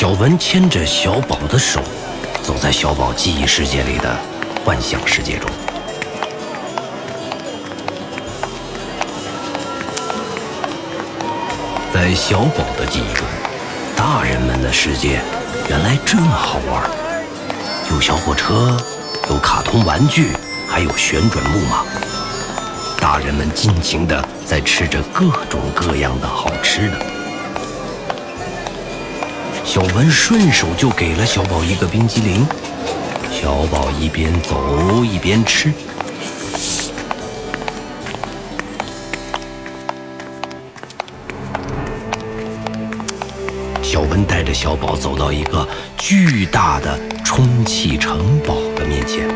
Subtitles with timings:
[0.00, 1.78] 小文牵着小宝的手，
[2.42, 4.16] 走在小宝记忆世界里的
[4.64, 5.50] 幻想世界中。
[11.92, 13.26] 在小宝的记忆中，
[13.94, 15.20] 大人们的世界
[15.68, 16.90] 原来这么好玩，
[17.90, 18.74] 有小火车，
[19.28, 20.28] 有卡通玩具，
[20.66, 21.84] 还有旋转木马。
[22.98, 27.09] 大人们尽情地在吃着各种各样的好吃的。
[29.70, 32.44] 小文顺手就给了小宝一个冰激凌，
[33.30, 35.72] 小宝一边走一边吃。
[43.80, 45.64] 小文带着小宝走到一个
[45.96, 49.28] 巨大的充气城堡的面前。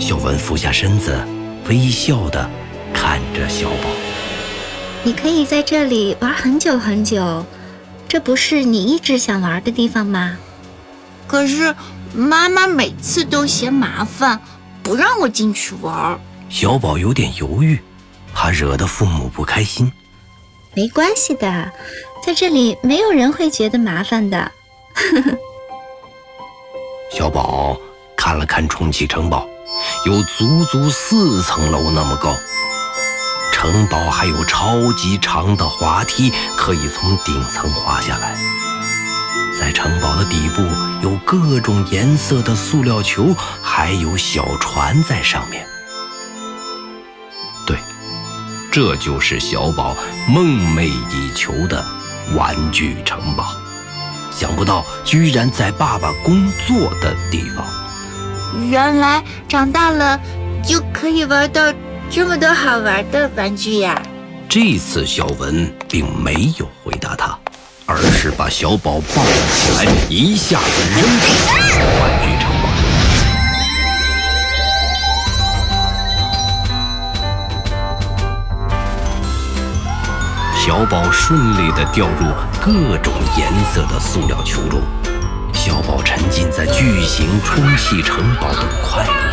[0.00, 1.16] 小文俯下身子，
[1.68, 2.50] 微笑的
[2.92, 4.09] 看着小宝。
[5.02, 7.44] 你可以在这里玩很久很久，
[8.06, 10.36] 这不是你一直想玩的地方吗？
[11.26, 11.74] 可是
[12.12, 14.40] 妈妈每次都嫌麻烦，
[14.82, 16.18] 不让我进去玩。
[16.48, 17.80] 小宝有点犹豫，
[18.34, 19.90] 怕惹得父母不开心。
[20.74, 21.72] 没关系的，
[22.24, 24.52] 在这里没有人会觉得麻烦的。
[27.12, 27.76] 小宝
[28.16, 29.48] 看了看充气城堡。
[30.04, 32.36] 有足足四层楼那么高，
[33.60, 38.34] 城堡还有超级长的滑梯，可以从顶层滑下来。
[39.58, 40.62] 在城堡的底部
[41.02, 45.66] 有各种颜色的塑料球，还有小船在上面。
[47.66, 47.76] 对，
[48.72, 49.94] 这就是小宝
[50.26, 51.84] 梦寐以求的
[52.34, 53.44] 玩具城堡。
[54.30, 57.66] 想不到，居然在爸爸工作的地方。
[58.70, 60.18] 原来长大了
[60.64, 61.70] 就可以玩到
[62.12, 64.02] 这么多好玩的玩具呀！
[64.48, 67.38] 这次小文并没有回答他，
[67.86, 71.30] 而是把小宝抱了起来，一下子扔进
[72.00, 72.68] 玩具城堡。
[80.56, 82.26] 小宝顺利地掉入
[82.60, 84.82] 各种颜色的塑料球中。
[85.54, 89.29] 小宝沉浸在巨型充气城堡的快乐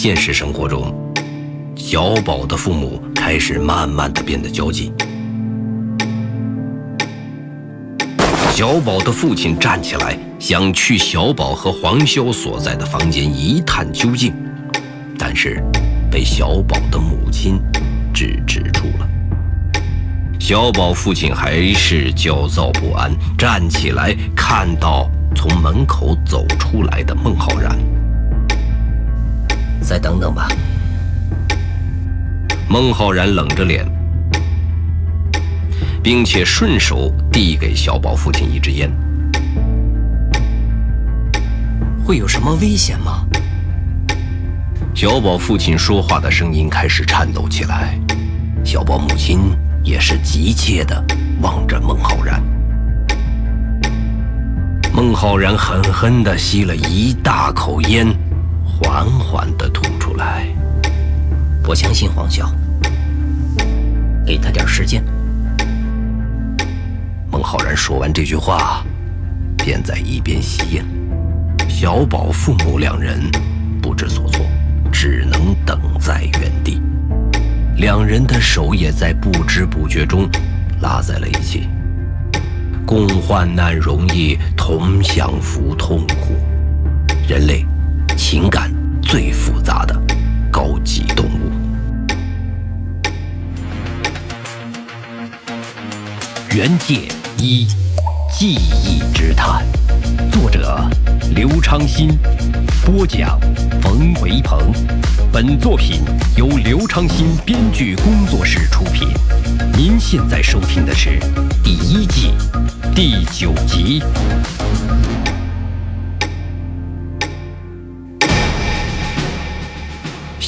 [0.00, 0.94] 现实生活中，
[1.74, 4.92] 小宝的父母开始慢慢的变得焦急。
[8.52, 14.32] 小宝的父亲站起来，想去小宝和黄潇所在的房间一探究竟，
[15.18, 15.60] 但是。
[16.10, 17.60] 被小宝的母亲
[18.14, 19.08] 制止住了。
[20.38, 27.76] 小宝父亲还是焦躁不安，站起来看到从门口走出来的孟浩然。
[29.88, 30.46] 再等等吧。
[32.68, 33.90] 孟浩然冷着脸，
[36.02, 38.92] 并且顺手递给小宝父亲一支烟。
[42.04, 43.24] 会有什么危险吗？
[44.94, 47.98] 小宝父亲说话的声音开始颤抖起来，
[48.62, 51.02] 小宝母亲也是急切地
[51.40, 52.42] 望着孟浩然。
[54.92, 58.06] 孟浩然狠狠地吸了一大口烟，
[58.80, 60.46] 缓缓地吐出来。
[61.66, 62.48] 我相信黄潇，
[64.24, 65.04] 给他点时间。
[67.30, 68.84] 孟浩然说完这句话，
[69.56, 70.84] 便在一边吸烟。
[71.68, 73.20] 小宝父母两人
[73.82, 74.44] 不知所措。
[74.90, 76.80] 只能等在原地，
[77.76, 80.26] 两人的手也在不知不觉中
[80.80, 81.68] 拉在了一起。
[82.86, 86.34] 共患难容易，同享福痛苦。
[87.28, 87.64] 人类
[88.18, 88.70] 情感
[89.00, 89.96] 最复杂的
[90.50, 91.50] 高级动物。
[96.50, 97.08] 原界
[97.38, 97.64] 一，
[98.36, 99.64] 记忆之谈，
[100.32, 100.84] 作者
[101.34, 102.18] 刘昌新。
[102.84, 103.38] 播讲：
[103.80, 104.74] 冯维鹏。
[105.32, 106.00] 本作品
[106.36, 109.08] 由刘昌新编剧工作室出品。
[109.74, 111.20] 您现在收听的是
[111.62, 112.32] 第一季
[112.94, 114.02] 第九集。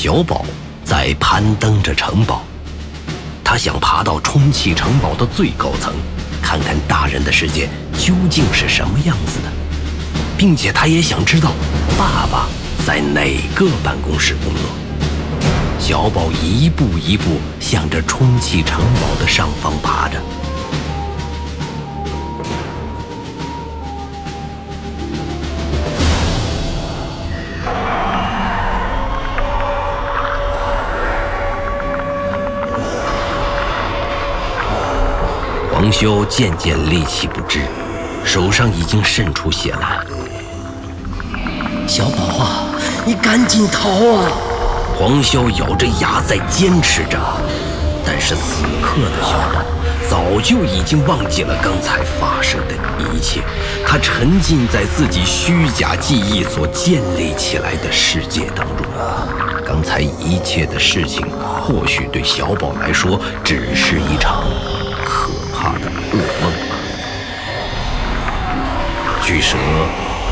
[0.00, 0.44] 小宝
[0.84, 2.44] 在攀登着城堡，
[3.42, 5.92] 他想爬到充气城堡的最高层，
[6.40, 7.68] 看看大人的世界
[7.98, 9.50] 究竟是什么样子的。
[10.38, 11.50] 并且他也想知道
[11.98, 12.46] 爸爸
[12.86, 14.62] 在哪个办公室工作。
[15.80, 20.22] 小宝一步一步向着充气城堡的上方爬着。
[35.88, 37.60] 黄修渐渐力气不支，
[38.22, 40.00] 手上已经渗出血来。
[41.86, 42.66] 小宝啊，
[43.06, 44.30] 你赶紧逃啊！
[44.98, 47.18] 黄潇咬着牙在坚持着，
[48.04, 49.64] 但是此刻的小宝
[50.10, 53.40] 早就已经忘记了刚才发生的一切，
[53.86, 58.84] 他沉浸在自己虚假记忆所建立起来的世界当中。
[59.66, 61.26] 刚才一切的事情，
[61.62, 64.44] 或许对小宝来说只是一场
[69.28, 69.58] 巨蛇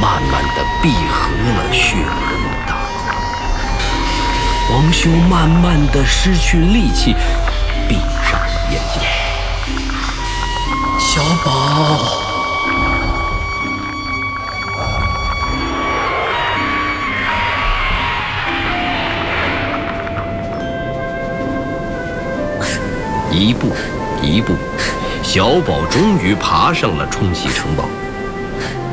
[0.00, 2.26] 慢慢的闭合了血红
[2.66, 2.72] 大
[3.06, 3.18] 口，
[4.66, 7.14] 黄修慢慢的失去力气，
[7.86, 9.02] 闭上了眼睛。
[10.98, 11.50] 小宝。
[23.30, 23.76] 一步，
[24.22, 24.56] 一步，
[25.22, 27.84] 小宝终于爬上了充气城堡。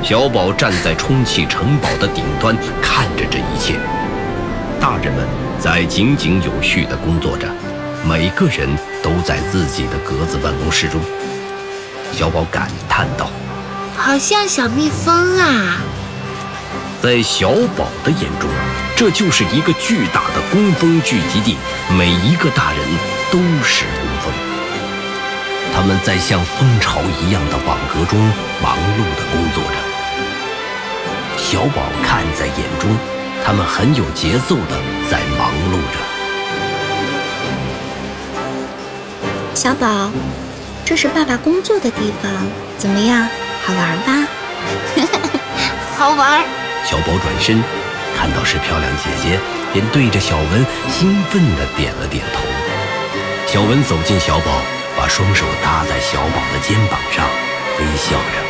[0.07, 3.73] 小宝站在充气城堡的顶端，看着这一切。
[4.79, 5.27] 大人们
[5.59, 7.47] 在井井有序地工作着，
[8.07, 8.69] 每个人
[9.01, 11.01] 都在自己的格子办公室中。
[12.11, 13.31] 小宝感叹道
[13.97, 15.77] ：“好像小蜜蜂啊！”
[17.01, 18.47] 在小宝的眼中，
[18.95, 21.57] 这就是一个巨大的工蜂聚集地，
[21.97, 22.79] 每一个大人
[23.31, 24.31] 都是工蜂。
[25.73, 28.19] 他们在像蜂巢一样的网格中
[28.61, 29.74] 忙碌地工作着。
[31.55, 32.97] 小宝看在眼中，
[33.41, 34.77] 他们很有节奏的
[35.09, 35.97] 在忙碌着。
[39.53, 40.11] 小宝，
[40.83, 42.29] 这是爸爸工作的地方，
[42.77, 43.25] 怎么样？
[43.63, 44.27] 好玩吧？
[45.95, 46.43] 好玩。
[46.83, 47.63] 小宝转身，
[48.17, 49.39] 看到是漂亮姐姐，
[49.71, 52.41] 便对着小文兴奋的点了点头。
[53.47, 54.51] 小文走近小宝，
[54.97, 57.25] 把双手搭在小宝的肩膀上，
[57.79, 58.43] 微笑着。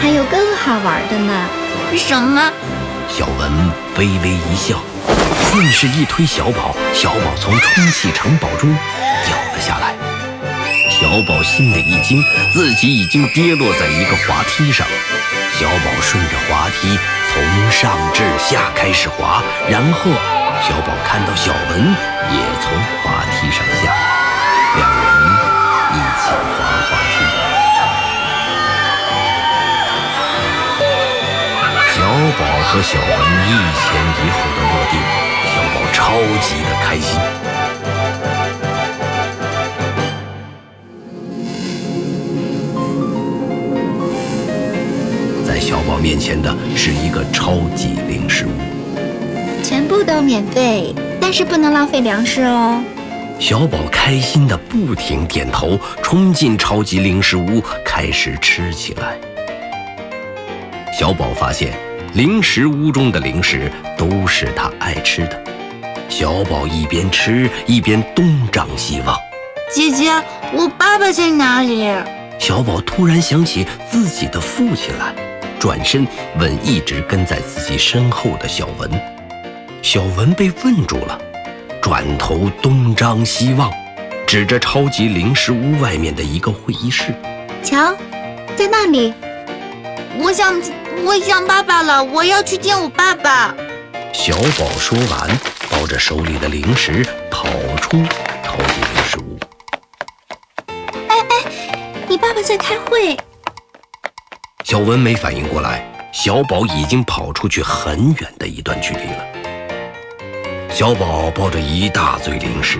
[0.00, 1.48] 还有更好玩的呢。
[1.96, 2.52] 什么？
[3.08, 3.50] 小文
[3.96, 4.76] 微微一笑，
[5.50, 8.70] 顺势一推小宝，小宝从充气城堡中
[9.26, 9.94] 掉了下来。
[10.90, 12.22] 小宝心里一惊，
[12.52, 14.86] 自己已经跌落在一个滑梯上。
[15.58, 16.98] 小宝顺着滑梯
[17.32, 20.10] 从上至下开始滑，然后
[20.62, 21.96] 小宝看到小文
[22.30, 22.72] 也从
[23.02, 23.96] 滑梯上下来，
[24.76, 25.07] 两人
[32.70, 33.50] 和小文一
[33.80, 34.94] 前一后的落地，
[35.48, 37.18] 小宝超级的开心。
[45.46, 48.50] 在小宝面前的是一个超级零食屋，
[49.64, 52.84] 全部都免费，但是不能浪费粮食哦。
[53.40, 59.16] 小宝开心的不停点头，冲进超级零食屋，开始吃起来。
[60.92, 61.72] 小宝发现，
[62.18, 65.40] 零食屋中的零食都是他爱吃的。
[66.08, 69.16] 小宝一边吃一边东张西望。
[69.72, 70.10] 姐姐，
[70.52, 71.88] 我爸爸在哪里？
[72.36, 75.14] 小宝突然想起自己的父亲来，
[75.60, 76.04] 转身
[76.40, 78.90] 问一直跟在自己身后的小文。
[79.80, 81.16] 小文被问住了，
[81.80, 83.72] 转头东张西望，
[84.26, 87.14] 指着超级零食屋外面的一个会议室。
[87.62, 87.94] 瞧，
[88.56, 89.14] 在那里。
[90.20, 90.60] 我想，
[91.04, 93.54] 我想爸爸了，我要去见我爸爸。
[94.12, 95.28] 小宝说完，
[95.70, 97.48] 抱着手里的零食跑
[97.80, 98.02] 出
[98.42, 99.38] 超级零食屋。
[101.08, 103.16] 哎哎，你爸爸在开会。
[104.64, 109.24] 小文没反应过来，小宝已经跑出去很远的一段距离了。
[110.70, 112.78] 小宝抱着一大堆零食，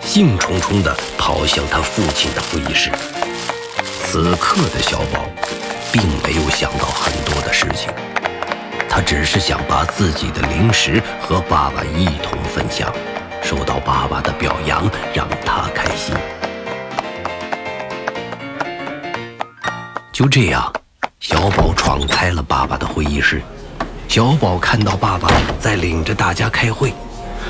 [0.00, 2.90] 兴冲冲地跑向他父亲的会议室。
[4.04, 5.26] 此刻的小宝。
[5.92, 7.90] 并没有想到很多的事情，
[8.88, 12.92] 他只是想把自己的零食和爸爸一同分享，
[13.42, 16.14] 受到爸爸的表扬，让他开心。
[20.12, 20.72] 就这样，
[21.20, 23.42] 小宝闯开了爸爸的会议室。
[24.08, 25.28] 小宝看到爸爸
[25.60, 26.92] 在领着大家开会，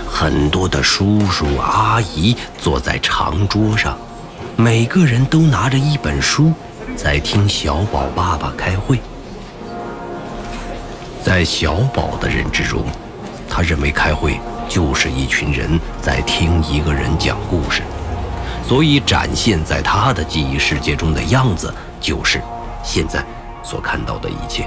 [0.09, 3.97] 很多的叔叔阿姨坐在长桌上，
[4.57, 6.53] 每个人都拿着一本书。
[6.97, 8.99] 在听小宝爸爸开会，
[11.23, 12.85] 在小宝的认知中，
[13.49, 17.83] 他认为开会就是一群人在听一个人讲故事，
[18.67, 22.41] 所以展现在他的记忆世界中的样子就是
[22.83, 23.25] 现在
[23.63, 24.67] 所看到的一切：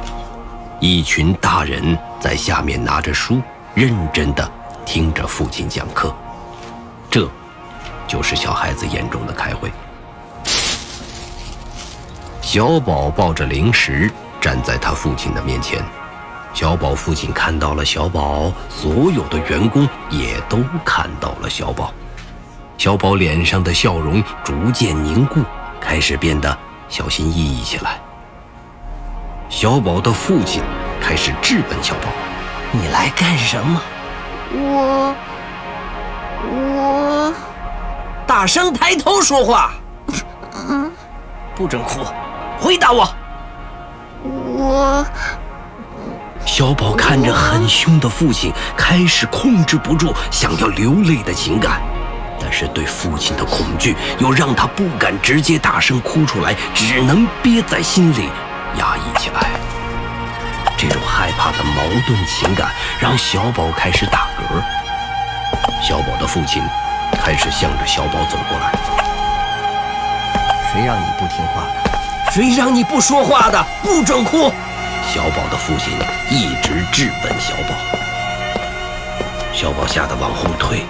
[0.80, 3.42] 一群大人在下面拿着书，
[3.74, 4.50] 认真的
[4.86, 6.16] 听着父亲讲课，
[7.10, 7.28] 这
[8.08, 9.72] 就是小孩子眼中的开会。
[12.52, 15.80] 小宝抱着零食站在他父亲的面前。
[16.52, 21.94] 小宝父亲看到了小宝，所有的员工也都看到了小宝。
[22.76, 25.42] 小宝脸上的笑容逐渐凝固，
[25.80, 28.00] 开始变得小心翼翼起来。
[29.48, 30.64] 小宝的父亲
[31.00, 32.10] 开始质问小宝
[32.74, 33.80] ：“你来干什么
[34.58, 35.16] ？”“我……
[36.52, 37.34] 我……
[38.26, 39.74] 大声抬头说话。
[40.68, 40.92] ”“嗯，
[41.56, 42.00] 不准哭，
[42.60, 43.08] 回答我。
[44.24, 45.06] ”“我……”
[46.46, 51.80] 小宝看着很凶的父亲，开始控制不住想要流泪的情感，
[52.42, 58.30] 但是对父亲的恐惧又让他不敢直接大声哭出来，只能憋在心里。
[58.78, 59.50] 压抑起来，
[60.78, 64.62] 这种害怕的矛盾情感让小宝开始打嗝。
[65.82, 66.62] 小宝的父亲
[67.14, 68.72] 开始向着小宝走过来。
[70.72, 71.89] 谁让你不听话的？
[72.32, 73.66] 谁让你不说话的？
[73.82, 74.54] 不准哭！
[75.12, 75.94] 小宝的父亲
[76.30, 77.76] 一直质问小宝。
[79.52, 80.86] 小宝吓得往后退。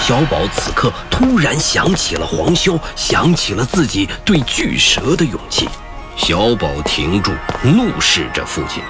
[0.00, 5.68] 小宝此刻突然想起了黄潇，想起了自己对巨蛇的勇气。
[6.16, 8.82] 小宝停住，怒视着父亲：“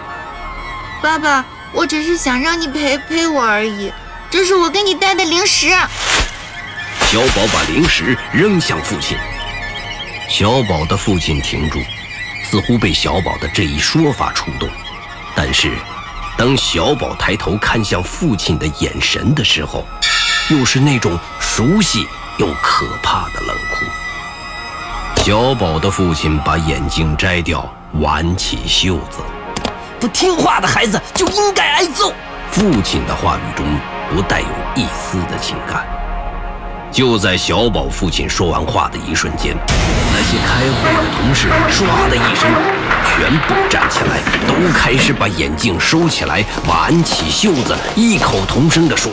[1.01, 3.91] 爸爸，我只是想让你陪陪我而已，
[4.31, 5.69] 这是我给你带的零食。”
[7.09, 9.17] 小宝把零食扔向父亲。
[10.33, 11.79] 小宝的父亲停住，
[12.43, 14.67] 似乎被小宝的这一说法触动。
[15.37, 15.77] 但是，
[16.39, 19.87] 当小宝抬头看向父亲的眼神的时候，
[20.49, 22.09] 又是那种熟悉
[22.39, 25.23] 又可怕的冷酷。
[25.23, 27.71] 小宝的父亲把眼镜摘掉，
[28.01, 29.19] 挽起袖子。
[30.01, 32.11] 不听话的孩子就应该挨揍。
[32.51, 33.67] 父亲的话语中
[34.11, 35.87] 不带有一丝的情感。
[36.93, 39.57] 就在小宝父亲说完话的一瞬间，
[40.13, 42.53] 那些开会的同事唰的一声，
[43.09, 49.11] 全部站起来，都开始把眼镜收起来，挽起袖子，异口同声地说：“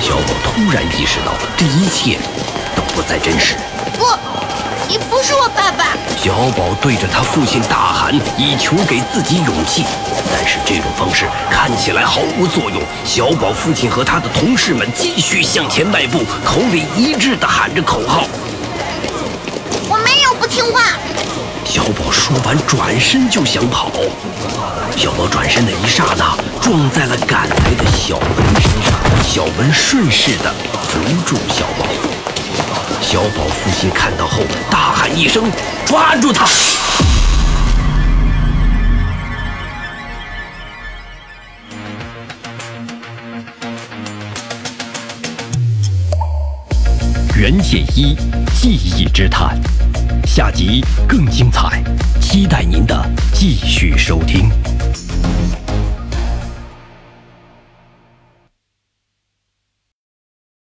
[0.00, 2.18] 小宝突然意识到，这一切
[2.74, 3.54] 都不再真实。
[3.98, 4.06] 不。
[4.88, 5.84] 你不是我爸爸！
[6.16, 9.84] 小宝对着他父亲大喊，以求给自己勇气。
[10.32, 12.80] 但是这种方式看起来毫无作用。
[13.04, 18.24] 小宝父亲和他的同事们继续向前迈步，口里一致地喊着口号
[19.90, 20.80] ：“我没有不听话。”
[21.66, 23.92] 小宝说完，转身就想跑。
[24.96, 28.28] 小宝转身的一刹那，撞在了赶来的小文
[28.58, 28.94] 身上。
[29.22, 30.52] 小文顺势地
[30.88, 32.17] 扶住小宝。
[33.10, 35.50] 小宝父亲看到后大喊一声
[35.88, 36.44] ：“抓住他！”
[47.34, 48.14] 袁剑一
[48.60, 49.58] 记忆之谈，
[50.26, 51.82] 下集更精彩，
[52.20, 52.94] 期待您的
[53.32, 54.50] 继续收听。